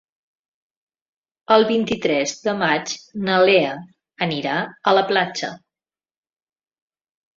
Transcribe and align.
El 1.55 1.65
vint-i-tres 1.71 2.33
de 2.47 2.55
maig 2.61 2.95
na 3.27 3.37
Lea 3.49 3.75
anirà 4.29 4.57
a 4.93 4.95
la 5.01 5.05
platja. 5.13 5.51